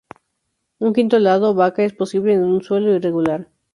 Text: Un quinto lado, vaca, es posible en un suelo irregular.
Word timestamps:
Un 0.79 0.93
quinto 0.95 1.19
lado, 1.19 1.53
vaca, 1.53 1.83
es 1.83 1.93
posible 1.93 2.33
en 2.33 2.43
un 2.43 2.63
suelo 2.63 2.91
irregular. 2.91 3.47